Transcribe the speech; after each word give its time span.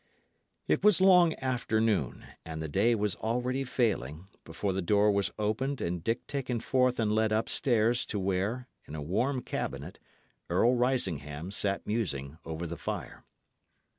It 0.67 0.83
was 0.83 0.99
long 0.99 1.35
after 1.35 1.79
noon, 1.79 2.25
and 2.43 2.59
the 2.59 2.67
day 2.67 2.95
was 2.95 3.13
already 3.17 3.63
failing, 3.63 4.29
before 4.43 4.73
the 4.73 4.81
door 4.81 5.11
was 5.11 5.29
opened 5.37 5.79
and 5.79 6.03
Dick 6.03 6.25
taken 6.25 6.59
forth 6.59 6.99
and 6.99 7.13
led 7.13 7.31
up 7.31 7.47
stairs 7.47 8.03
to 8.07 8.17
where, 8.17 8.67
in 8.87 8.95
a 8.95 9.01
warm 9.03 9.43
cabinet, 9.43 9.99
Earl 10.49 10.73
Risingham 10.73 11.51
sat 11.51 11.85
musing 11.85 12.39
over 12.43 12.65
the 12.65 12.77
fire. 12.77 13.23